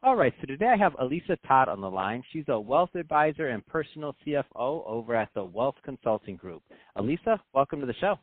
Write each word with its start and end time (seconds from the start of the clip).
All 0.00 0.14
right, 0.14 0.32
so 0.40 0.46
today 0.46 0.66
I 0.66 0.76
have 0.76 0.94
Elisa 1.00 1.36
Todd 1.48 1.68
on 1.68 1.80
the 1.80 1.90
line. 1.90 2.22
She's 2.32 2.44
a 2.46 2.58
wealth 2.58 2.94
advisor 2.94 3.48
and 3.48 3.66
personal 3.66 4.14
CFO 4.24 4.86
over 4.86 5.16
at 5.16 5.28
the 5.34 5.42
Wealth 5.42 5.74
Consulting 5.84 6.36
Group. 6.36 6.62
Elisa, 6.94 7.40
welcome 7.52 7.80
to 7.80 7.86
the 7.86 7.94
show. 7.94 8.14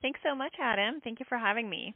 Thanks 0.00 0.18
so 0.24 0.34
much, 0.34 0.54
Adam. 0.58 1.02
Thank 1.04 1.20
you 1.20 1.26
for 1.28 1.36
having 1.36 1.68
me. 1.68 1.94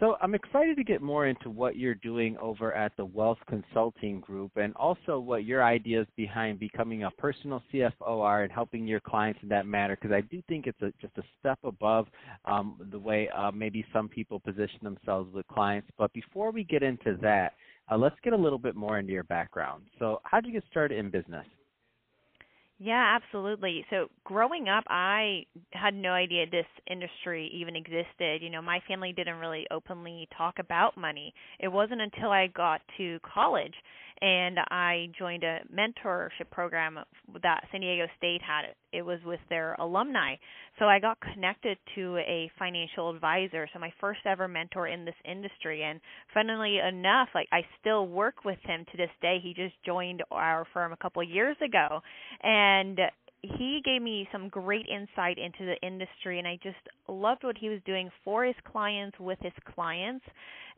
So 0.00 0.16
I'm 0.22 0.34
excited 0.34 0.78
to 0.78 0.84
get 0.84 1.02
more 1.02 1.26
into 1.26 1.50
what 1.50 1.76
you're 1.76 1.94
doing 1.94 2.38
over 2.38 2.72
at 2.72 2.92
the 2.96 3.04
Wealth 3.04 3.38
Consulting 3.48 4.20
Group 4.20 4.52
and 4.56 4.74
also 4.76 5.18
what 5.18 5.44
your 5.44 5.62
ideas 5.62 6.06
behind 6.16 6.58
becoming 6.58 7.04
a 7.04 7.10
personal 7.12 7.62
CFO 7.72 8.22
are 8.22 8.44
and 8.44 8.52
helping 8.52 8.86
your 8.86 9.00
clients 9.00 9.40
in 9.42 9.48
that 9.50 9.66
matter 9.66 9.96
because 10.00 10.14
I 10.14 10.22
do 10.22 10.42
think 10.48 10.66
it's 10.66 10.80
a, 10.80 10.90
just 11.02 11.16
a 11.18 11.22
step 11.38 11.58
above 11.64 12.06
um, 12.46 12.78
the 12.90 12.98
way 12.98 13.28
uh, 13.36 13.50
maybe 13.50 13.84
some 13.92 14.08
people 14.08 14.40
position 14.40 14.78
themselves 14.82 15.32
with 15.34 15.46
clients. 15.48 15.88
But 15.98 16.12
before 16.14 16.50
we 16.50 16.64
get 16.64 16.82
into 16.82 17.18
that, 17.22 17.52
uh, 17.90 17.96
let's 17.96 18.16
get 18.22 18.32
a 18.32 18.36
little 18.36 18.58
bit 18.58 18.74
more 18.74 18.98
into 18.98 19.12
your 19.12 19.24
background. 19.24 19.84
So, 19.98 20.20
how 20.24 20.40
did 20.40 20.48
you 20.48 20.60
get 20.60 20.64
started 20.70 20.98
in 20.98 21.10
business? 21.10 21.46
Yeah, 22.78 23.16
absolutely. 23.16 23.86
So, 23.88 24.08
growing 24.24 24.68
up, 24.68 24.84
I 24.88 25.46
had 25.72 25.94
no 25.94 26.10
idea 26.10 26.44
this 26.50 26.66
industry 26.90 27.50
even 27.54 27.74
existed. 27.74 28.42
You 28.42 28.50
know, 28.50 28.60
my 28.60 28.80
family 28.86 29.14
didn't 29.16 29.36
really 29.36 29.66
openly 29.70 30.28
talk 30.36 30.56
about 30.58 30.96
money. 30.96 31.32
It 31.58 31.68
wasn't 31.68 32.02
until 32.02 32.30
I 32.30 32.48
got 32.48 32.82
to 32.98 33.18
college 33.22 33.74
and 34.20 34.58
I 34.70 35.08
joined 35.18 35.44
a 35.44 35.60
mentorship 35.74 36.50
program 36.50 36.98
that 37.42 37.64
San 37.70 37.80
Diego 37.80 38.06
State 38.16 38.40
had. 38.42 38.74
It 38.96 39.02
was 39.02 39.18
with 39.24 39.40
their 39.48 39.74
alumni. 39.74 40.36
So 40.78 40.86
I 40.86 40.98
got 40.98 41.18
connected 41.20 41.78
to 41.94 42.16
a 42.18 42.50
financial 42.58 43.10
advisor, 43.10 43.68
so 43.72 43.78
my 43.78 43.92
first 44.00 44.20
ever 44.26 44.48
mentor 44.48 44.88
in 44.88 45.04
this 45.04 45.14
industry. 45.24 45.82
And 45.82 46.00
funnily 46.32 46.78
enough, 46.78 47.28
like 47.34 47.48
I 47.52 47.62
still 47.80 48.06
work 48.08 48.44
with 48.44 48.58
him 48.62 48.84
to 48.90 48.96
this 48.96 49.10
day. 49.20 49.38
He 49.42 49.54
just 49.54 49.74
joined 49.84 50.22
our 50.30 50.66
firm 50.72 50.92
a 50.92 50.96
couple 50.96 51.22
of 51.22 51.28
years 51.28 51.56
ago. 51.62 52.00
And 52.42 53.00
he 53.42 53.80
gave 53.84 54.02
me 54.02 54.28
some 54.32 54.48
great 54.48 54.86
insight 54.86 55.38
into 55.38 55.64
the 55.64 55.76
industry 55.86 56.38
and 56.38 56.48
I 56.48 56.58
just 56.62 56.76
loved 57.08 57.44
what 57.44 57.56
he 57.56 57.68
was 57.68 57.80
doing 57.84 58.10
for 58.24 58.44
his 58.44 58.54
clients 58.70 59.18
with 59.20 59.38
his 59.40 59.52
clients 59.74 60.24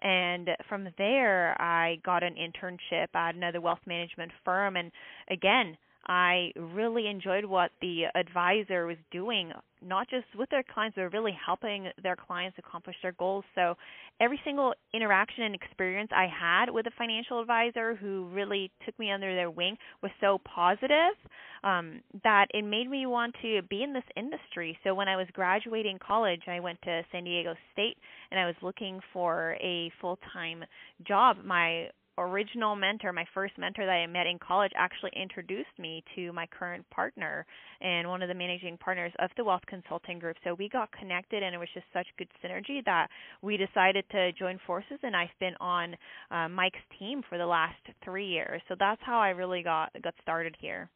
and 0.02 0.50
from 0.68 0.88
there 0.98 1.60
I 1.60 1.98
got 2.04 2.22
an 2.22 2.34
internship 2.34 3.08
at 3.14 3.34
another 3.34 3.60
wealth 3.60 3.80
management 3.86 4.32
firm 4.44 4.76
and 4.76 4.90
again 5.30 5.76
I 6.06 6.52
really 6.56 7.06
enjoyed 7.06 7.44
what 7.44 7.70
the 7.82 8.04
advisor 8.14 8.86
was 8.86 8.96
doing, 9.10 9.52
not 9.84 10.08
just 10.08 10.26
with 10.36 10.48
their 10.48 10.62
clients, 10.62 10.96
but 10.96 11.12
really 11.12 11.36
helping 11.44 11.88
their 12.02 12.16
clients 12.16 12.56
accomplish 12.58 12.96
their 13.02 13.12
goals. 13.12 13.44
So 13.54 13.74
every 14.20 14.40
single 14.44 14.72
interaction 14.94 15.44
and 15.44 15.54
experience 15.54 16.10
I 16.14 16.26
had 16.26 16.70
with 16.70 16.86
a 16.86 16.90
financial 16.96 17.40
advisor 17.40 17.94
who 17.94 18.28
really 18.32 18.70
took 18.86 18.98
me 18.98 19.10
under 19.10 19.34
their 19.34 19.50
wing 19.50 19.76
was 20.02 20.10
so 20.20 20.40
positive 20.44 21.14
um, 21.62 22.00
that 22.24 22.46
it 22.54 22.64
made 22.64 22.88
me 22.88 23.06
want 23.06 23.34
to 23.42 23.60
be 23.68 23.82
in 23.82 23.92
this 23.92 24.04
industry. 24.16 24.78
So 24.84 24.94
when 24.94 25.08
I 25.08 25.16
was 25.16 25.26
graduating 25.34 25.98
college, 25.98 26.42
I 26.46 26.60
went 26.60 26.80
to 26.82 27.02
San 27.12 27.24
Diego 27.24 27.54
State 27.72 27.98
and 28.30 28.40
I 28.40 28.46
was 28.46 28.54
looking 28.62 29.00
for 29.12 29.56
a 29.60 29.92
full 30.00 30.18
time 30.32 30.64
job. 31.06 31.38
My 31.44 31.90
original 32.18 32.76
mentor, 32.76 33.12
my 33.12 33.24
first 33.34 33.56
mentor 33.58 33.86
that 33.86 33.92
I 33.92 34.06
met 34.06 34.26
in 34.26 34.38
college, 34.38 34.72
actually 34.76 35.12
introduced 35.14 35.78
me 35.78 36.02
to 36.14 36.32
my 36.32 36.46
current 36.46 36.88
partner 36.90 37.46
and 37.80 38.08
one 38.08 38.22
of 38.22 38.28
the 38.28 38.34
managing 38.34 38.76
partners 38.78 39.12
of 39.18 39.30
the 39.36 39.44
Wealth 39.44 39.62
Consulting 39.66 40.18
Group. 40.18 40.36
So 40.44 40.54
we 40.54 40.68
got 40.68 40.90
connected, 40.92 41.42
and 41.42 41.54
it 41.54 41.58
was 41.58 41.68
just 41.74 41.86
such 41.92 42.06
good 42.18 42.28
synergy 42.44 42.84
that 42.84 43.08
we 43.42 43.56
decided 43.56 44.04
to 44.10 44.32
join 44.32 44.58
forces. 44.66 44.98
And 45.02 45.16
I've 45.16 45.28
been 45.40 45.54
on 45.60 45.96
uh, 46.30 46.48
Mike's 46.48 46.78
team 46.98 47.22
for 47.28 47.38
the 47.38 47.46
last 47.46 47.80
three 48.04 48.26
years. 48.26 48.60
So 48.68 48.74
that's 48.78 49.00
how 49.04 49.18
I 49.18 49.30
really 49.30 49.62
got 49.62 49.90
got 50.02 50.14
started 50.22 50.56
here. 50.60 50.90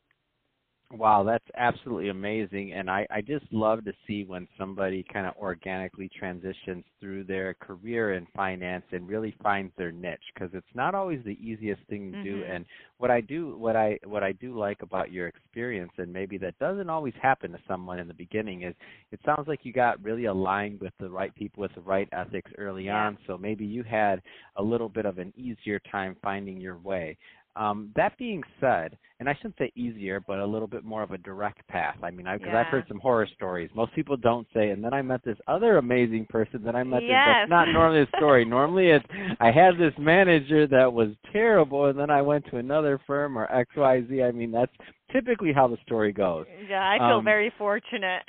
Wow, 0.95 1.23
that's 1.25 1.45
absolutely 1.57 2.11
amazing. 2.11 2.75
And 2.75 2.91
I, 2.91 3.07
I 3.11 3.23
just 3.23 3.47
love 3.51 3.83
to 3.87 3.95
see 4.07 4.25
when 4.25 4.47
somebody 4.59 5.03
kind 5.11 5.27
of 5.27 5.33
organically 5.39 6.11
transitions 6.19 6.85
through 7.01 7.25
their 7.25 7.55
career 7.55 8.13
in 8.13 8.27
finance 8.37 8.85
and 8.93 9.09
really 9.09 9.35
finds 9.43 9.73
their 9.79 9.91
niche 9.91 10.21
because 10.35 10.51
it's 10.53 10.67
not 10.75 10.95
always 10.95 11.21
the 11.25 11.39
easiest 11.41 11.81
thing 11.89 12.13
to 12.13 12.19
mm-hmm. 12.19 12.25
do. 12.25 12.45
And 12.45 12.67
what 12.99 13.11
I 13.11 13.23
do 13.23 13.57
what 13.57 13.75
I 13.75 13.99
what 14.05 14.23
I 14.23 14.33
do 14.33 14.57
like 14.57 14.83
about 14.83 15.11
your 15.11 15.29
experience 15.29 15.93
and 15.97 16.13
maybe 16.13 16.37
that 16.39 16.59
doesn't 16.59 16.91
always 16.91 17.15
happen 17.23 17.53
to 17.53 17.59
someone 17.67 17.99
in 17.99 18.07
the 18.07 18.15
beginning 18.15 18.65
is 18.65 18.75
it 19.13 19.21
sounds 19.25 19.49
like 19.49 19.61
you 19.63 19.73
got 19.73 20.03
really 20.05 20.27
aligned 20.27 20.79
with 20.79 20.93
the 21.01 21.09
right 21.09 21.35
people 21.35 21.63
with 21.63 21.75
the 21.75 21.81
right 21.81 22.09
ethics 22.13 22.51
early 22.59 22.85
yeah. 22.85 23.07
on. 23.07 23.17
So 23.27 23.39
maybe 23.39 23.65
you 23.65 23.83
had 23.83 24.21
a 24.57 24.63
little 24.63 24.91
bit 24.91 25.07
of 25.07 25.17
an 25.17 25.33
easier 25.39 25.81
time 25.91 26.17
finding 26.23 26.61
your 26.61 26.77
way. 26.77 27.17
Um, 27.55 27.91
that 27.97 28.17
being 28.19 28.43
said, 28.61 28.97
and 29.21 29.29
I 29.29 29.35
shouldn't 29.35 29.59
say 29.59 29.71
easier, 29.77 30.21
but 30.27 30.39
a 30.39 30.47
little 30.47 30.67
bit 30.67 30.85
more 30.85 31.03
of 31.03 31.11
a 31.11 31.19
direct 31.19 31.67
path. 31.69 31.97
I 32.03 32.11
mean, 32.11 32.27
because 32.27 32.41
yeah. 32.47 32.61
I've 32.61 32.67
heard 32.67 32.85
some 32.89 32.99
horror 32.99 33.29
stories. 33.35 33.71
Most 33.75 33.95
people 33.95 34.17
don't 34.17 34.47
say, 34.55 34.71
and 34.71 34.83
then 34.83 34.93
I 34.93 35.03
met 35.03 35.23
this 35.25 35.37
other 35.47 35.77
amazing 35.77 36.27
person 36.29 36.63
that 36.65 36.75
I 36.75 36.83
met. 36.83 37.03
Yes. 37.03 37.11
This, 37.11 37.35
that's 37.35 37.51
not 37.51 37.69
normally 37.73 38.03
a 38.03 38.17
story. 38.17 38.45
normally, 38.45 38.89
it's 38.89 39.05
I 39.39 39.51
had 39.51 39.79
this 39.79 39.93
manager 39.99 40.67
that 40.67 40.93
was 40.93 41.11
terrible, 41.33 41.87
and 41.87 41.99
then 41.99 42.11
I 42.11 42.23
went 42.23 42.47
to 42.47 42.57
another 42.57 43.01
firm 43.07 43.39
or 43.39 43.51
X 43.53 43.71
Y 43.77 44.03
Z. 44.09 44.23
I 44.23 44.33
mean, 44.33 44.51
that's 44.51 44.73
typically 45.13 45.53
how 45.53 45.69
the 45.69 45.77
story 45.85 46.13
goes. 46.13 46.47
Yeah, 46.69 46.83
I 46.83 46.99
feel 46.99 47.19
um, 47.19 47.25
very 47.25 47.53
fortunate. 47.59 48.23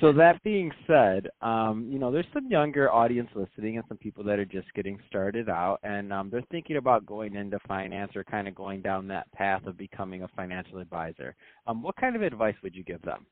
So 0.00 0.12
that 0.12 0.42
being 0.42 0.70
said, 0.86 1.28
um, 1.42 1.88
you 1.90 1.98
know, 1.98 2.10
there's 2.10 2.26
some 2.32 2.50
younger 2.50 2.90
audience 2.92 3.28
listening 3.34 3.76
and 3.76 3.84
some 3.88 3.96
people 3.98 4.24
that 4.24 4.38
are 4.38 4.44
just 4.44 4.72
getting 4.74 4.98
started 5.08 5.48
out 5.48 5.78
and 5.82 6.12
um, 6.12 6.30
they're 6.30 6.44
thinking 6.50 6.76
about 6.76 7.06
going 7.06 7.34
into 7.34 7.58
finance 7.66 8.12
or 8.14 8.24
kind 8.24 8.48
of 8.48 8.54
going 8.54 8.82
down 8.82 9.08
that 9.08 9.30
path 9.32 9.64
of 9.66 9.76
becoming 9.76 10.22
a 10.22 10.28
financial 10.28 10.78
advisor. 10.78 11.34
Um, 11.66 11.82
what 11.82 11.96
kind 11.96 12.16
of 12.16 12.22
advice 12.22 12.54
would 12.62 12.74
you 12.74 12.84
give 12.84 13.02
them? 13.02 13.26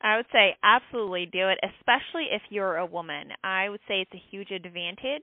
I 0.00 0.16
would 0.16 0.26
say 0.32 0.54
absolutely 0.62 1.26
do 1.32 1.48
it, 1.48 1.58
especially 1.62 2.26
if 2.30 2.42
you're 2.50 2.76
a 2.76 2.86
woman. 2.86 3.28
I 3.42 3.70
would 3.70 3.80
say 3.88 4.00
it's 4.00 4.12
a 4.12 4.22
huge 4.30 4.50
advantage 4.50 5.22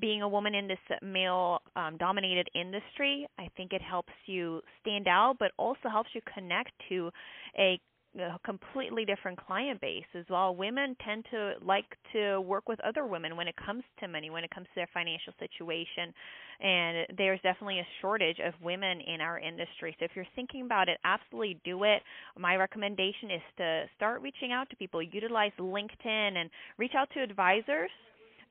being 0.00 0.22
a 0.22 0.28
woman 0.28 0.54
in 0.54 0.66
this 0.66 0.78
male 1.02 1.60
um, 1.76 1.96
dominated 1.98 2.48
industry. 2.54 3.26
I 3.38 3.48
think 3.56 3.72
it 3.72 3.82
helps 3.82 4.12
you 4.26 4.60
stand 4.80 5.08
out, 5.08 5.36
but 5.38 5.52
also 5.56 5.88
helps 5.90 6.10
you 6.14 6.20
connect 6.32 6.70
to 6.88 7.10
a 7.58 7.80
a 8.18 8.38
completely 8.44 9.04
different 9.04 9.38
client 9.44 9.80
base 9.80 10.04
as 10.14 10.24
well. 10.28 10.54
Women 10.54 10.96
tend 11.04 11.24
to 11.30 11.54
like 11.64 11.96
to 12.12 12.40
work 12.40 12.68
with 12.68 12.78
other 12.80 13.06
women 13.06 13.36
when 13.36 13.48
it 13.48 13.54
comes 13.56 13.82
to 14.00 14.08
money, 14.08 14.30
when 14.30 14.44
it 14.44 14.50
comes 14.50 14.66
to 14.66 14.72
their 14.76 14.88
financial 14.94 15.32
situation. 15.38 16.14
And 16.60 17.06
there's 17.18 17.40
definitely 17.42 17.80
a 17.80 17.86
shortage 18.00 18.38
of 18.44 18.54
women 18.62 19.00
in 19.00 19.20
our 19.20 19.38
industry. 19.38 19.96
So 19.98 20.04
if 20.04 20.12
you're 20.14 20.26
thinking 20.34 20.62
about 20.62 20.88
it, 20.88 20.98
absolutely 21.04 21.60
do 21.64 21.84
it. 21.84 22.02
My 22.38 22.56
recommendation 22.56 23.30
is 23.30 23.42
to 23.58 23.84
start 23.96 24.22
reaching 24.22 24.52
out 24.52 24.70
to 24.70 24.76
people, 24.76 25.02
utilize 25.02 25.52
LinkedIn 25.58 26.36
and 26.36 26.50
reach 26.78 26.92
out 26.96 27.08
to 27.14 27.22
advisors 27.22 27.90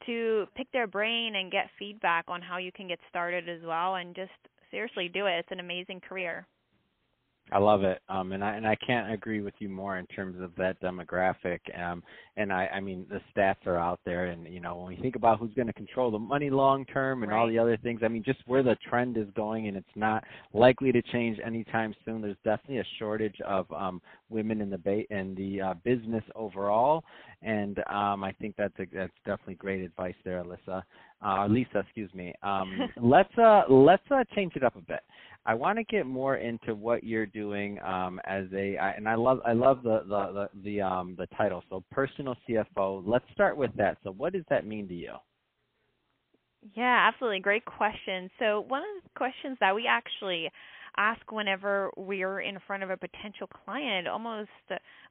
to 0.05 0.45
pick 0.55 0.69
their 0.73 0.87
brain 0.87 1.35
and 1.35 1.51
get 1.51 1.69
feedback 1.79 2.25
on 2.27 2.41
how 2.41 2.57
you 2.57 2.71
can 2.71 2.87
get 2.87 2.99
started 3.09 3.47
as 3.47 3.61
well 3.65 3.95
and 3.95 4.15
just 4.15 4.31
seriously 4.71 5.09
do 5.13 5.27
it. 5.27 5.39
It's 5.39 5.51
an 5.51 5.59
amazing 5.59 6.01
career. 6.01 6.45
I 7.51 7.59
love 7.59 7.83
it, 7.83 8.01
um, 8.09 8.31
and 8.31 8.43
I 8.43 8.55
and 8.55 8.65
I 8.65 8.75
can't 8.75 9.11
agree 9.11 9.41
with 9.41 9.53
you 9.59 9.69
more 9.69 9.97
in 9.97 10.07
terms 10.07 10.41
of 10.41 10.55
that 10.55 10.81
demographic. 10.81 11.59
Um, 11.79 12.01
and 12.37 12.51
I, 12.51 12.67
I 12.67 12.79
mean, 12.79 13.05
the 13.09 13.19
stats 13.35 13.67
are 13.67 13.77
out 13.77 13.99
there, 14.05 14.27
and 14.27 14.51
you 14.51 14.59
know, 14.59 14.77
when 14.77 14.87
we 14.87 14.95
think 14.95 15.15
about 15.15 15.39
who's 15.39 15.53
going 15.53 15.67
to 15.67 15.73
control 15.73 16.09
the 16.09 16.17
money 16.17 16.49
long 16.49 16.85
term 16.85 17.21
and 17.21 17.31
right. 17.31 17.37
all 17.37 17.47
the 17.47 17.59
other 17.59 17.77
things, 17.77 17.99
I 18.03 18.07
mean, 18.07 18.23
just 18.23 18.39
where 18.47 18.63
the 18.63 18.77
trend 18.89 19.17
is 19.17 19.27
going, 19.35 19.67
and 19.67 19.75
it's 19.75 19.85
not 19.95 20.23
likely 20.53 20.91
to 20.93 21.01
change 21.01 21.37
anytime 21.45 21.93
soon. 22.05 22.21
There's 22.21 22.37
definitely 22.45 22.79
a 22.79 22.85
shortage 22.97 23.39
of 23.45 23.71
um, 23.73 24.01
women 24.29 24.61
in 24.61 24.69
the 24.69 24.77
ba- 24.77 25.13
in 25.13 25.35
the 25.35 25.61
uh, 25.61 25.73
business 25.83 26.23
overall, 26.35 27.03
and 27.41 27.79
um, 27.89 28.23
I 28.23 28.33
think 28.39 28.55
that's 28.57 28.73
a, 28.79 28.85
that's 28.91 29.13
definitely 29.25 29.55
great 29.55 29.83
advice 29.83 30.15
there, 30.23 30.43
Alyssa. 30.43 30.81
Uh, 31.23 31.47
Lisa, 31.47 31.79
excuse 31.79 32.13
me. 32.13 32.33
Um, 32.41 32.89
let's 33.01 33.37
uh, 33.37 33.63
let's 33.69 34.03
uh, 34.11 34.23
change 34.33 34.55
it 34.55 34.63
up 34.63 34.75
a 34.75 34.81
bit. 34.81 35.01
I 35.45 35.53
want 35.53 35.77
to 35.77 35.83
get 35.83 36.05
more 36.05 36.37
into 36.37 36.73
what 36.73 37.03
you're 37.03 37.25
doing 37.25 37.79
um, 37.81 38.19
as 38.25 38.45
a, 38.53 38.77
I, 38.77 38.91
and 38.91 39.09
I 39.09 39.15
love 39.15 39.41
I 39.45 39.51
love 39.53 39.83
the 39.83 40.03
the 40.07 40.49
the, 40.53 40.61
the 40.63 40.81
um, 40.81 41.15
the 41.17 41.27
title. 41.35 41.63
So 41.69 41.83
personal 41.91 42.35
CFO. 42.47 43.03
Let's 43.05 43.25
start 43.33 43.57
with 43.57 43.71
that. 43.75 43.97
So 44.03 44.11
what 44.11 44.33
does 44.33 44.45
that 44.49 44.65
mean 44.65 44.87
to 44.87 44.93
you? 44.93 45.13
Yeah, 46.75 47.09
absolutely. 47.11 47.39
Great 47.39 47.65
question. 47.65 48.29
So, 48.39 48.61
one 48.67 48.81
of 48.81 49.03
the 49.03 49.09
questions 49.17 49.57
that 49.59 49.75
we 49.75 49.85
actually 49.87 50.49
ask 50.97 51.31
whenever 51.31 51.89
we're 51.97 52.41
in 52.41 52.57
front 52.65 52.83
of 52.83 52.89
a 52.89 52.97
potential 52.97 53.47
client, 53.65 54.07
almost 54.07 54.49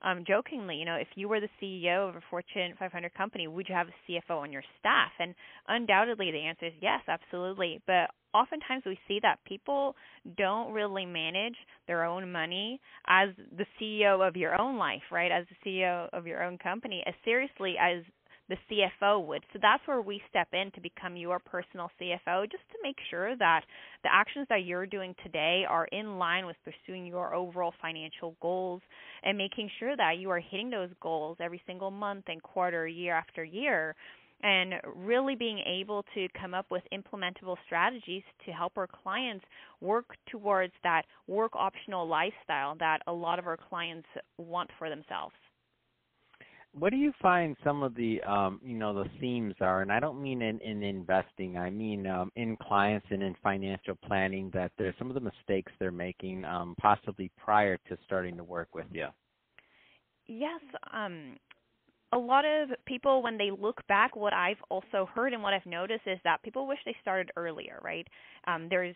um, 0.03 0.25
jokingly, 0.27 0.77
you 0.77 0.85
know, 0.85 0.97
if 0.97 1.09
you 1.15 1.29
were 1.29 1.41
the 1.41 1.49
CEO 1.61 2.09
of 2.09 2.17
a 2.17 2.21
Fortune 2.31 2.75
500 2.79 3.15
company, 3.15 3.47
would 3.47 3.69
you 3.69 3.75
have 3.75 3.89
a 3.89 4.11
CFO 4.11 4.39
on 4.39 4.53
your 4.53 4.63
staff? 4.79 5.11
And 5.19 5.35
undoubtedly, 5.69 6.31
the 6.31 6.39
answer 6.39 6.67
is 6.67 6.73
yes, 6.81 7.01
absolutely. 7.09 7.81
But 7.87 8.11
oftentimes 8.35 8.83
we 8.87 8.99
see 9.09 9.19
that 9.23 9.39
people 9.45 9.95
don't 10.37 10.73
really 10.73 11.07
manage 11.07 11.57
their 11.87 12.05
own 12.05 12.31
money 12.31 12.81
as 13.07 13.31
the 13.57 13.67
CEO 13.81 14.27
of 14.27 14.37
your 14.37 14.61
own 14.61 14.79
life, 14.79 15.03
right? 15.11 15.31
As 15.31 15.47
the 15.49 15.71
CEO 15.71 16.09
of 16.13 16.27
your 16.27 16.43
own 16.43 16.59
company, 16.59 17.03
as 17.07 17.15
seriously 17.25 17.75
as 17.81 18.03
the 18.49 18.57
CFO 18.71 19.25
would. 19.27 19.43
So 19.53 19.59
that's 19.61 19.87
where 19.87 20.01
we 20.01 20.21
step 20.29 20.49
in 20.53 20.71
to 20.73 20.81
become 20.81 21.17
your 21.17 21.39
personal 21.39 21.91
CFO 22.01 22.51
just 22.51 22.65
to 22.71 22.79
make 22.83 22.97
sure 23.11 23.37
that 23.37 23.63
the 24.03 24.13
actions 24.13 24.47
that 24.49 24.65
you're 24.65 24.87
doing 24.87 25.15
today 25.23 25.65
are 25.69 25.87
in 25.87 26.19
line 26.19 26.47
with 26.47 26.57
pursuing 26.65 27.07
your 27.07 27.35
overall 27.35 27.73
financial 27.81 28.37
goals 28.43 28.83
and 29.23 29.39
making 29.39 29.71
sure 29.79 29.97
that 29.97 30.19
you 30.19 30.31
are 30.31 30.41
hitting 30.41 30.71
those 30.71 30.91
goals 31.01 31.37
every 31.41 31.63
single 31.67 31.91
month 31.91 32.25
and 32.29 32.43
quarter, 32.43 32.87
year 32.87 33.15
after 33.15 33.45
year 33.45 33.95
and 34.43 34.75
really 34.97 35.37
being 35.37 35.61
able 35.61 36.05
to 36.15 36.27
come 36.39 36.55
up 36.55 36.67
with 36.71 36.83
implementable 36.93 37.57
strategies 37.65 38.23
to 38.45 38.53
help 38.53 38.73
our 38.77 38.89
clients 39.03 39.45
work 39.81 40.17
towards 40.31 40.73
that 40.83 41.03
work 41.29 41.53
optional 41.55 42.07
lifestyle 42.07 42.75
that 42.79 42.99
a 43.07 43.13
lot 43.13 43.39
of 43.39 43.47
our 43.47 43.57
clients 43.57 44.09
want 44.39 44.69
for 44.79 44.91
themselves 44.91 45.35
what 46.73 46.91
do 46.91 46.97
you 46.97 47.13
find 47.21 47.57
some 47.63 47.83
of 47.83 47.95
the 47.95 48.21
um, 48.23 48.61
you 48.65 48.77
know 48.77 48.95
the 48.95 49.09
themes 49.21 49.55
are? 49.61 49.83
And 49.83 49.93
i 49.93 50.01
don't 50.01 50.21
mean 50.23 50.43
in, 50.43 50.59
in 50.61 50.83
investing. 50.83 51.57
I 51.57 51.71
mean 51.71 52.07
um, 52.07 52.31
in 52.37 52.57
clients 52.57 53.07
and 53.11 53.23
in 53.23 53.35
financial 53.43 53.95
planning 54.07 54.51
that 54.55 54.73
there's 54.79 54.95
some 54.99 55.09
of 55.09 55.15
the 55.15 55.21
mistakes 55.21 55.73
they're 55.79 55.91
making 55.91 56.45
um, 56.45 56.75
possibly 56.81 57.31
prior 57.37 57.77
to 57.89 57.99
starting 58.05 58.37
to 58.37 58.45
work 58.45 58.69
with 58.75 58.87
you. 58.91 59.07
Yes 60.27 60.61
um, 60.93 61.37
a 62.13 62.19
lot 62.19 62.45
of 62.45 62.71
people 62.87 63.23
when 63.23 63.39
they 63.39 63.51
look 63.51 63.81
back 63.89 64.15
what 64.15 64.35
i've 64.35 64.61
also 64.69 65.09
heard 65.15 65.33
and 65.33 65.43
what 65.43 65.55
i've 65.55 65.65
noticed 65.65 66.03
is 66.07 66.19
that 66.25 66.43
people 66.43 66.67
wish 66.67 66.79
they 66.85 66.95
started 67.01 67.31
earlier 67.37 67.81
right? 67.83 68.07
Um, 68.47 68.69
there's 68.69 68.95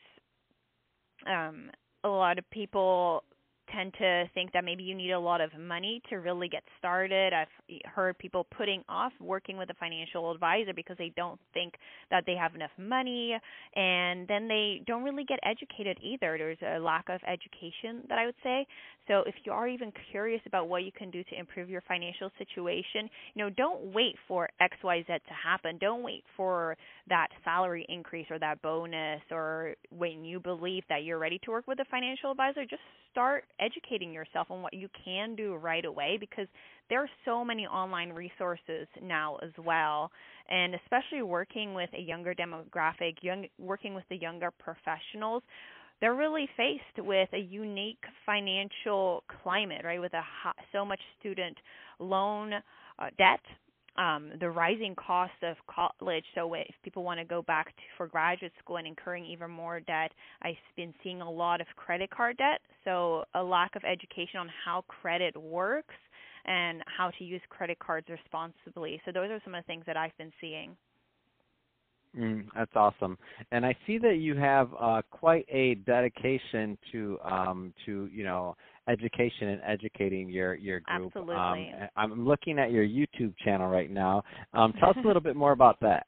um, 1.27 1.71
a 2.05 2.09
lot 2.09 2.39
of 2.39 2.49
people 2.51 3.25
tend 3.73 3.95
to 3.99 4.25
think 4.35 4.53
that 4.53 4.65
maybe 4.65 4.83
you 4.83 4.95
need 4.95 5.11
a 5.11 5.19
lot 5.19 5.41
of 5.41 5.51
money 5.59 6.03
to 6.11 6.17
really 6.17 6.49
get 6.49 6.63
started. 6.79 7.33
I've 7.33 7.49
heard 7.85 8.19
people 8.19 8.47
putting 8.57 8.83
off 8.89 9.13
working 9.21 9.57
with 9.57 9.71
a 9.71 9.75
financial 9.75 10.31
advisor 10.31 10.73
because 10.75 10.97
they 10.99 11.13
don't 11.17 11.41
think 11.55 11.75
that 12.11 12.25
they 12.27 12.35
have 12.35 12.55
enough 12.55 12.71
money 12.79 13.37
and 13.75 14.27
then 14.29 14.49
they 14.49 14.83
don't 14.87 15.03
really 15.03 15.25
get 15.25 15.39
educated 15.43 15.99
either. 16.03 16.37
There's 16.39 16.59
a 16.63 16.79
lack 16.81 17.09
of 17.09 17.21
education 17.27 18.03
that 18.09 18.19
I 18.19 18.27
would 18.27 18.35
say. 18.43 18.67
So 19.09 19.23
if 19.27 19.35
you 19.45 19.53
are 19.53 19.69
even 19.69 19.93
curious 20.11 20.41
about 20.47 20.69
what 20.69 20.83
you 20.83 20.91
can 20.91 21.11
do 21.11 21.23
to 21.25 21.39
improve 21.39 21.71
your 21.71 21.83
financial 21.83 22.31
situation, 22.39 23.09
you 23.35 23.45
know, 23.45 23.51
don't 23.51 23.93
wait 23.95 24.17
for 24.27 24.49
XYZ 24.61 25.07
to 25.07 25.35
happen. 25.43 25.79
Don't 25.79 26.03
wait 26.03 26.25
for 26.37 26.77
that 27.09 27.29
salary 27.45 27.87
increase 27.89 28.27
or 28.31 28.39
that 28.41 28.61
bonus 28.63 29.21
or 29.31 29.75
when 29.91 30.25
you 30.25 30.41
believe 30.41 30.83
that 30.89 31.05
you're 31.05 31.19
ready 31.19 31.39
to 31.45 31.51
work 31.51 31.67
with 31.67 31.79
a 31.79 31.85
financial 31.91 32.31
advisor, 32.31 32.65
just 32.65 32.83
start 33.13 33.45
educating 33.61 34.13
yourself 34.13 34.51
on 34.51 34.63
what 34.63 34.75
you 34.75 34.89
can 35.05 35.35
do 35.35 35.55
right 35.55 35.85
away 35.85 36.17
because 36.19 36.47
there 36.89 37.01
are 37.01 37.11
so 37.25 37.45
many 37.45 37.67
online 37.67 38.11
resources 38.11 38.87
now 39.03 39.37
as 39.43 39.51
well. 39.65 40.11
And 40.49 40.75
especially 40.75 41.23
working 41.23 41.75
with 41.75 41.91
a 41.95 42.01
younger 42.01 42.35
demographic 42.35 43.23
young 43.23 43.47
working 43.59 43.95
with 43.95 44.05
the 44.09 44.17
younger 44.17 44.51
professionals 44.51 45.43
they're 46.01 46.15
really 46.15 46.49
faced 46.57 47.07
with 47.07 47.29
a 47.33 47.39
unique 47.39 48.03
financial 48.25 49.25
climate 49.43 49.83
right? 49.85 50.01
With 50.01 50.13
a 50.15 50.23
high, 50.23 50.53
so 50.73 50.85
much 50.85 51.01
student 51.19 51.57
loan 51.99 52.53
uh, 52.55 53.07
debt 53.19 53.41
um, 53.99 54.33
the 54.41 54.51
rising 54.51 54.95
cost 54.95 55.33
of 55.43 55.57
college. 55.67 56.25
So 56.35 56.53
if 56.55 56.75
people 56.83 57.03
want 57.03 57.21
to 57.21 57.25
go 57.25 57.43
back 57.43 57.67
to, 57.69 57.83
for 57.97 58.07
graduate 58.07 58.53
school 58.59 58.77
and 58.77 58.87
incurring 58.87 59.25
even 59.27 59.51
more 59.51 59.81
debt, 59.81 60.13
I've 60.43 60.55
been 60.77 60.95
seeing 61.03 61.21
a 61.21 61.31
lot 61.31 61.61
of 61.61 61.67
credit 61.77 62.11
card 62.11 62.37
debt. 62.37 62.61
So 62.85 63.25
a 63.35 63.43
lack 63.43 63.77
of 63.77 63.83
education 63.85 64.41
on 64.41 64.51
how 64.65 64.85
credit 64.89 65.37
works 65.37 65.95
and 66.45 66.83
how 66.87 67.11
to 67.19 67.25
use 67.25 67.41
credit 67.49 67.79
cards 67.79 68.07
responsibly. 68.09 69.01
So 69.05 69.13
those 69.13 69.31
are 69.31 69.41
some 69.45 69.55
of 69.55 69.65
the 69.65 69.67
things 69.67 69.85
that 69.87 69.97
I've 69.97 70.17
been 70.17 70.33
seeing. 70.41 70.77
Mm, 72.17 72.47
that's 72.55 72.71
awesome, 72.75 73.19
and 73.53 73.67
I 73.67 73.77
see 73.87 73.99
that 73.99 74.17
you 74.17 74.37
have 74.37 74.71
uh, 74.81 75.03
quite 75.11 75.47
a 75.51 75.75
dedication 75.75 76.79
to 76.93 77.19
um, 77.25 77.75
to 77.85 78.09
you 78.13 78.25
know 78.25 78.57
education 78.89 79.49
and 79.49 79.61
educating 79.67 80.29
your 80.29 80.55
your 80.55 80.81
group. 80.81 81.13
Absolutely. 81.17 81.35
Um, 81.37 81.89
I'm 81.97 82.27
looking 82.27 82.59
at 82.59 82.71
your 82.71 82.85
YouTube 82.85 83.35
channel 83.45 83.69
right 83.69 83.91
now. 83.91 84.23
Um, 84.55 84.73
tell 84.81 84.91
us 84.91 84.97
a 84.97 85.01
little 85.07 85.23
bit 85.23 85.37
more 85.37 85.53
about 85.53 85.79
that. 85.81 86.07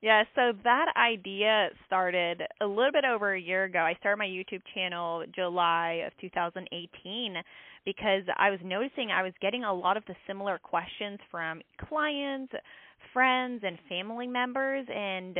Yeah, 0.00 0.22
so 0.36 0.52
that 0.62 0.86
idea 0.96 1.70
started 1.86 2.42
a 2.60 2.66
little 2.66 2.92
bit 2.92 3.04
over 3.04 3.34
a 3.34 3.40
year 3.40 3.64
ago. 3.64 3.80
I 3.80 3.94
started 3.98 4.18
my 4.18 4.26
YouTube 4.26 4.62
channel 4.72 5.24
July 5.34 6.04
of 6.06 6.12
2018 6.20 7.34
because 7.84 8.22
I 8.36 8.50
was 8.50 8.60
noticing 8.62 9.10
I 9.10 9.24
was 9.24 9.32
getting 9.40 9.64
a 9.64 9.74
lot 9.74 9.96
of 9.96 10.04
the 10.06 10.14
similar 10.26 10.58
questions 10.58 11.18
from 11.32 11.62
clients, 11.88 12.52
friends, 13.12 13.62
and 13.66 13.76
family 13.88 14.28
members 14.28 14.86
and 14.94 15.38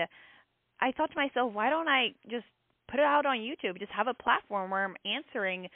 I 0.80 0.92
thought 0.92 1.10
to 1.10 1.16
myself, 1.16 1.52
why 1.52 1.70
don't 1.70 1.88
I 1.88 2.08
just 2.30 2.46
put 2.88 3.00
it 3.00 3.06
out 3.06 3.26
on 3.26 3.38
YouTube. 3.38 3.78
Just 3.78 3.92
have 3.92 4.06
a 4.06 4.14
platform 4.14 4.70
where 4.70 4.84
I'm 4.84 4.96
answering 5.04 5.68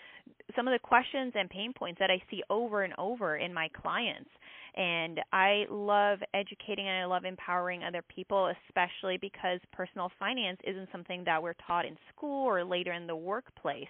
some 0.57 0.67
of 0.67 0.73
the 0.73 0.79
questions 0.79 1.33
and 1.37 1.49
pain 1.51 1.73
points 1.73 1.99
that 1.99 2.11
I 2.11 2.23
see 2.31 2.43
over 2.51 2.83
and 2.83 2.95
over 2.99 3.37
in 3.37 3.53
my 3.53 3.69
clients. 3.69 4.31
And 4.75 5.21
I 5.33 5.65
love 5.71 6.21
educating 6.33 6.89
and 6.89 7.03
I 7.03 7.05
love 7.05 7.25
empowering 7.25 7.85
other 7.85 8.03
people, 8.03 8.53
especially 8.69 9.19
because 9.19 9.61
personal 9.73 10.11
finance 10.19 10.59
isn't 10.65 10.89
something 10.91 11.25
that 11.25 11.43
we're 11.43 11.55
taught 11.67 11.85
in 11.85 11.97
school 12.15 12.47
or 12.47 12.65
later 12.65 12.93
in 12.93 13.07
the 13.07 13.17
workplace. 13.17 13.87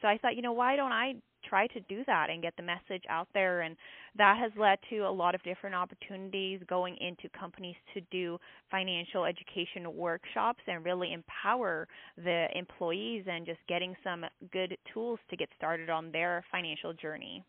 So 0.00 0.08
I 0.08 0.18
thought, 0.18 0.36
you 0.36 0.42
know, 0.42 0.52
why 0.52 0.76
don't 0.76 0.92
I 0.92 1.14
try 1.48 1.66
to 1.68 1.80
do 1.80 2.02
that 2.06 2.30
and 2.30 2.42
get 2.42 2.54
the 2.56 2.62
message 2.62 3.04
out 3.08 3.28
there 3.34 3.62
and 3.62 3.76
that 4.16 4.38
has 4.38 4.50
led 4.58 4.78
to 4.90 5.00
a 5.00 5.10
lot 5.10 5.34
of 5.34 5.42
different 5.42 5.74
opportunities 5.74 6.60
going 6.68 6.96
into 7.00 7.28
companies 7.38 7.76
to 7.92 8.00
do 8.10 8.38
financial 8.70 9.24
education 9.24 9.94
workshops 9.94 10.60
and 10.66 10.84
really 10.84 11.12
empower 11.12 11.86
the 12.16 12.46
employees 12.54 13.24
and 13.30 13.44
just 13.44 13.60
getting 13.68 13.94
some 14.02 14.24
good 14.52 14.76
tools 14.92 15.18
to 15.30 15.36
get 15.36 15.48
started 15.56 15.90
on 15.90 16.10
their 16.12 16.44
financial 16.50 16.92
journey. 16.94 17.44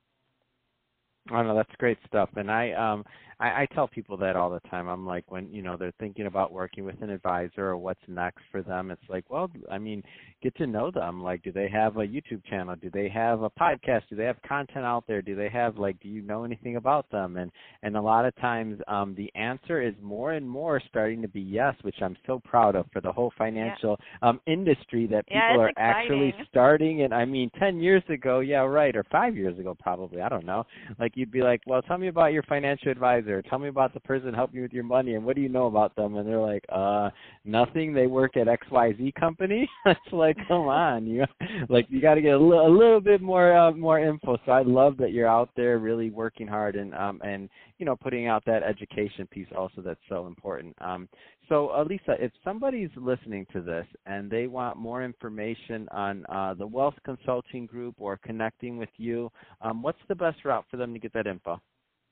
Oh 1.31 1.41
know. 1.43 1.55
that's 1.55 1.71
great 1.77 1.97
stuff. 2.07 2.29
And 2.35 2.51
I 2.51 2.71
um 2.73 3.03
I, 3.39 3.63
I 3.63 3.67
tell 3.73 3.87
people 3.87 4.17
that 4.17 4.35
all 4.35 4.49
the 4.49 4.61
time. 4.69 4.87
I'm 4.87 5.05
like 5.05 5.29
when 5.31 5.51
you 5.51 5.61
know 5.61 5.75
they're 5.77 5.93
thinking 5.99 6.27
about 6.27 6.51
working 6.51 6.85
with 6.85 7.01
an 7.01 7.09
advisor 7.09 7.67
or 7.67 7.77
what's 7.77 7.99
next 8.07 8.41
for 8.51 8.61
them, 8.61 8.91
it's 8.91 9.01
like, 9.09 9.25
well, 9.29 9.51
I 9.69 9.77
mean, 9.77 10.03
get 10.41 10.55
to 10.57 10.67
know 10.67 10.91
them. 10.91 11.21
Like, 11.21 11.43
do 11.43 11.51
they 11.51 11.69
have 11.69 11.97
a 11.97 12.01
YouTube 12.01 12.45
channel? 12.49 12.75
Do 12.81 12.89
they 12.93 13.09
have 13.09 13.41
a 13.41 13.49
podcast? 13.49 14.03
Do 14.09 14.15
they 14.15 14.23
have 14.23 14.41
content 14.47 14.85
out 14.85 15.05
there? 15.07 15.21
Do 15.21 15.35
they 15.35 15.49
have 15.49 15.77
like 15.77 15.99
do 15.99 16.07
you 16.07 16.21
know 16.21 16.43
anything 16.43 16.77
about 16.77 17.09
them? 17.11 17.37
And 17.37 17.51
and 17.83 17.97
a 17.97 18.01
lot 18.01 18.25
of 18.25 18.35
times 18.37 18.79
um 18.87 19.15
the 19.15 19.31
answer 19.35 19.81
is 19.81 19.93
more 20.01 20.33
and 20.33 20.47
more 20.47 20.81
starting 20.89 21.21
to 21.21 21.27
be 21.27 21.41
yes, 21.41 21.75
which 21.81 22.01
I'm 22.01 22.15
so 22.25 22.39
proud 22.39 22.75
of 22.75 22.85
for 22.93 23.01
the 23.01 23.11
whole 23.11 23.33
financial 23.37 23.97
yeah. 24.21 24.29
um 24.29 24.39
industry 24.45 25.07
that 25.07 25.27
people 25.27 25.41
yeah, 25.41 25.57
are 25.57 25.69
exciting. 25.69 26.01
actually 26.01 26.33
starting 26.49 27.01
and 27.01 27.13
I 27.13 27.25
mean 27.25 27.49
10 27.59 27.79
years 27.79 28.03
ago, 28.09 28.39
yeah, 28.39 28.59
right, 28.59 28.95
or 28.95 29.03
5 29.11 29.35
years 29.35 29.59
ago 29.59 29.75
probably, 29.77 30.21
I 30.21 30.29
don't 30.29 30.45
know. 30.45 30.63
Like 30.99 31.13
you'd 31.15 31.31
be 31.31 31.41
like, 31.41 31.61
"Well, 31.67 31.81
tell 31.81 31.97
me 31.97 32.07
about 32.07 32.31
your 32.31 32.43
financial 32.43 32.91
advisor. 32.91 33.24
Tell 33.49 33.59
me 33.59 33.67
about 33.67 33.93
the 33.93 33.99
person 33.99 34.33
helping 34.33 34.57
you 34.57 34.61
with 34.63 34.73
your 34.73 34.83
money, 34.83 35.15
and 35.15 35.25
what 35.25 35.35
do 35.35 35.41
you 35.41 35.49
know 35.49 35.67
about 35.67 35.95
them?" 35.95 36.15
And 36.15 36.27
they're 36.27 36.39
like, 36.39 36.63
"Uh, 36.69 37.09
nothing. 37.43 37.93
They 37.93 38.07
work 38.07 38.37
at 38.37 38.47
X 38.47 38.65
Y 38.71 38.93
Z 38.97 39.13
company." 39.19 39.69
it's 39.85 39.99
like, 40.11 40.37
come 40.47 40.67
on, 40.67 41.05
you 41.05 41.25
like 41.69 41.85
you 41.89 42.01
got 42.01 42.15
to 42.15 42.21
get 42.21 42.33
a, 42.33 42.39
li- 42.39 42.57
a 42.57 42.69
little 42.69 43.01
bit 43.01 43.21
more 43.21 43.55
uh, 43.55 43.71
more 43.71 43.99
info. 43.99 44.37
So 44.45 44.51
I 44.51 44.61
love 44.61 44.97
that 44.97 45.11
you're 45.11 45.27
out 45.27 45.49
there 45.55 45.79
really 45.79 46.09
working 46.09 46.47
hard 46.47 46.75
and 46.75 46.93
um 46.95 47.21
and 47.23 47.49
you 47.77 47.85
know 47.85 47.95
putting 47.95 48.27
out 48.27 48.43
that 48.45 48.63
education 48.63 49.27
piece 49.27 49.47
also 49.55 49.81
that's 49.81 49.99
so 50.09 50.27
important. 50.27 50.75
Um, 50.81 51.07
so, 51.47 51.71
Elisa, 51.79 52.15
if 52.19 52.31
somebody's 52.43 52.89
listening 52.95 53.45
to 53.53 53.61
this 53.61 53.85
and 54.05 54.29
they 54.31 54.47
want 54.47 54.77
more 54.77 55.03
information 55.03 55.87
on 55.91 56.25
uh, 56.27 56.55
the 56.55 56.65
Wealth 56.65 56.95
Consulting 57.03 57.67
Group 57.67 57.95
or 57.99 58.17
connecting 58.17 58.77
with 58.77 58.89
you, 58.97 59.31
um, 59.61 59.83
what's 59.83 59.99
the 60.07 60.15
best 60.15 60.43
route 60.43 60.65
for 60.71 60.77
them 60.77 60.93
to 60.93 60.99
get 60.99 61.13
that 61.13 61.27
info? 61.27 61.61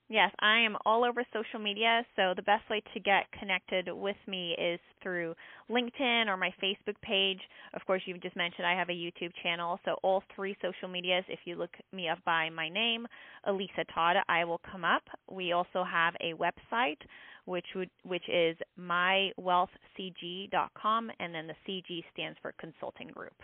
Yes, 0.09 0.31
I 0.39 0.59
am 0.59 0.75
all 0.85 1.05
over 1.05 1.23
social 1.33 1.59
media, 1.59 2.05
so 2.15 2.33
the 2.35 2.41
best 2.41 2.69
way 2.69 2.81
to 2.93 2.99
get 2.99 3.31
connected 3.39 3.87
with 3.91 4.17
me 4.27 4.53
is 4.59 4.77
through 5.01 5.33
LinkedIn 5.71 6.27
or 6.27 6.35
my 6.35 6.53
Facebook 6.61 6.99
page. 7.01 7.39
Of 7.73 7.85
course, 7.87 8.01
you 8.05 8.17
just 8.17 8.35
mentioned 8.35 8.67
I 8.67 8.77
have 8.77 8.89
a 8.89 8.91
YouTube 8.91 9.31
channel, 9.41 9.79
so 9.85 9.95
all 10.03 10.21
three 10.35 10.57
social 10.61 10.89
medias, 10.89 11.23
if 11.29 11.39
you 11.45 11.55
look 11.55 11.71
me 11.93 12.09
up 12.09 12.19
by 12.25 12.49
my 12.49 12.67
name, 12.67 13.07
Elisa 13.45 13.85
Todd, 13.95 14.17
I 14.27 14.43
will 14.43 14.59
come 14.69 14.83
up. 14.83 15.03
We 15.31 15.53
also 15.53 15.85
have 15.89 16.15
a 16.19 16.33
website, 16.33 16.99
which 17.45 17.67
would 17.73 17.89
which 18.03 18.27
is 18.27 18.57
mywealthcg.com, 18.77 21.11
and 21.19 21.33
then 21.33 21.47
the 21.47 21.55
CG 21.65 22.03
stands 22.13 22.37
for 22.41 22.51
Consulting 22.59 23.07
Group. 23.07 23.41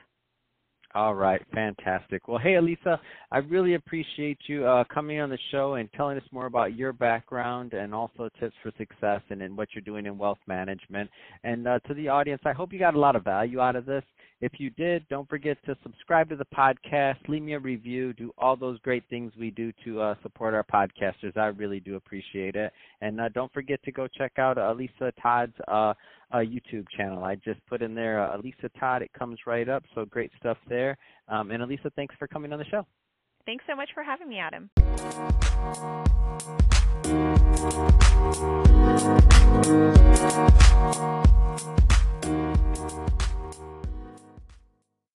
All 0.96 1.13
right, 1.13 1.39
fantastic. 1.53 2.27
Well, 2.27 2.39
hey, 2.39 2.55
Elisa, 2.55 3.00
I 3.31 3.38
really 3.38 3.75
appreciate 3.75 4.39
you 4.48 4.65
uh, 4.65 4.84
coming 4.91 5.19
on 5.19 5.29
the 5.29 5.38
show 5.51 5.75
and 5.75 5.88
telling 5.93 6.17
us 6.17 6.24
more 6.31 6.48
about 6.48 6.75
your 6.75 6.93
background 6.93 7.74
and 7.74 7.93
also 7.93 8.27
tips 8.39 8.55
for 8.63 8.72
success 8.75 9.22
and 9.29 9.39
in 9.39 9.55
what 9.55 9.67
you're 9.74 9.84
doing 9.84 10.08
in 10.08 10.17
wealth 10.17 10.39
management. 10.48 11.08
And 11.43 11.67
uh, 11.67 11.77
to 11.88 11.93
the 11.93 12.08
audience, 12.08 12.41
I 12.43 12.53
hope 12.53 12.74
you 12.74 12.79
got 12.79 12.96
a 12.96 13.00
lot 13.00 13.15
of 13.15 13.24
value 13.24 13.60
out 13.60 13.75
of 13.75 13.86
this. 13.86 14.03
If 14.41 14.53
you 14.58 14.69
did, 14.72 15.08
don't 15.10 15.29
forget 15.29 15.58
to 15.65 15.77
subscribe 15.84 16.29
to 16.29 16.38
the 16.38 16.46
podcast, 16.46 17.17
leave 17.27 17.41
me 17.43 17.53
a 17.53 17.60
review, 17.60 18.13
do 18.13 18.31
all 18.38 18.55
those 18.55 18.79
great 18.79 19.03
things 19.10 19.34
we 19.38 19.51
do 19.51 19.74
to 19.84 20.01
uh, 20.01 20.15
support 20.24 20.53
our 20.53 20.63
podcasters. 20.63 21.36
I 21.36 21.48
really 21.48 21.81
do 21.81 21.98
appreciate 21.98 22.55
it. 22.55 22.72
And 23.01 23.19
uh, 23.19 23.29
don't 23.29 23.51
forget 23.53 23.84
to 23.84 23.91
go 23.91 24.08
check 24.08 24.39
out 24.39 24.58
uh, 24.58 24.72
Elisa 24.72 25.12
Todd's 25.22 25.53
uh, 25.67 25.93
uh, 26.31 26.38
YouTube 26.38 26.86
channel. 26.95 27.24
I 27.24 27.36
just 27.36 27.65
put 27.67 27.81
in 27.81 27.95
there 27.95 28.24
uh, 28.24 28.38
Elisa 28.38 28.69
Todd. 28.79 29.01
It 29.01 29.12
comes 29.17 29.39
right 29.45 29.67
up. 29.67 29.83
So 29.95 30.05
great 30.05 30.31
stuff 30.39 30.57
there. 30.67 30.98
Um, 31.27 31.51
and 31.51 31.63
Elisa, 31.63 31.91
thanks 31.95 32.15
for 32.17 32.27
coming 32.27 32.53
on 32.53 32.59
the 32.59 32.65
show. 32.65 32.86
Thanks 33.45 33.63
so 33.67 33.75
much 33.75 33.89
for 33.93 34.03
having 34.03 34.29
me, 34.29 34.39
Adam. 34.39 34.69